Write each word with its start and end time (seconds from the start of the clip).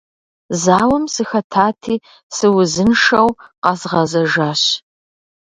Зауэм 0.61 1.05
сыхэтати, 1.13 1.95
сыузыншэу 2.35 3.29
къэзгъэзэжащ. 3.63 4.63